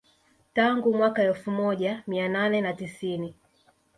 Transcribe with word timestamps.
Tangu 0.53 0.93
mwaka 0.93 1.21
wa 1.21 1.27
elfu 1.27 1.51
moja 1.51 2.03
mia 2.07 2.29
nane 2.29 2.61
na 2.61 2.73
tisini 2.73 3.35